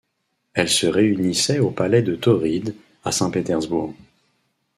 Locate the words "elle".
0.55-0.67